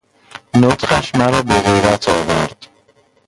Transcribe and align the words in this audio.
نطقش 0.61 1.07
مرا 1.15 1.41
بغیرت 1.49 2.03
آ 2.09 2.15
ورد 2.27 2.57